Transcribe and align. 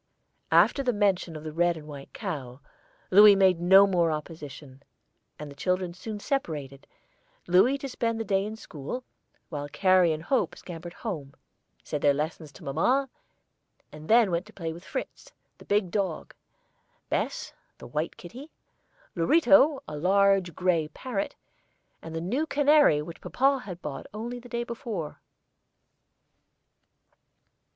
After 0.51 0.81
the 0.81 0.93
mention 0.93 1.35
of 1.35 1.43
the 1.43 1.51
red 1.53 1.77
and 1.77 1.87
white 1.87 2.11
cow, 2.11 2.59
Louis 3.11 3.35
made 3.35 3.59
no 3.59 3.85
more 3.85 4.11
opposition, 4.11 4.81
and 5.37 5.51
the 5.51 5.55
children 5.55 5.93
soon 5.93 6.19
separated, 6.19 6.87
Louis 7.45 7.77
to 7.77 7.87
spend 7.87 8.19
the 8.19 8.23
day 8.25 8.43
in 8.43 8.55
school 8.55 9.03
while 9.49 9.69
Carrie 9.69 10.11
and 10.11 10.23
Hope 10.23 10.57
scampered 10.57 10.93
home, 10.95 11.35
said 11.83 12.01
their 12.01 12.15
lessons 12.15 12.51
to 12.53 12.63
mamma, 12.63 13.11
and 13.91 14.09
then 14.09 14.31
went 14.31 14.47
to 14.47 14.53
play 14.53 14.73
with 14.73 14.83
Fritz, 14.83 15.33
the 15.59 15.65
big 15.65 15.91
dog, 15.91 16.33
Bess, 17.09 17.53
the 17.77 17.85
white 17.85 18.17
kitty, 18.17 18.49
Lorito, 19.15 19.83
a 19.87 19.95
large 19.95 20.55
gray 20.55 20.87
parrot, 20.87 21.35
and 22.01 22.15
the 22.15 22.21
new 22.21 22.47
canary 22.47 23.03
which 23.03 23.21
papa 23.21 23.59
had 23.65 23.83
bought 23.83 24.07
only 24.15 24.39
the 24.39 24.49
day 24.49 24.63
before. 24.63 25.21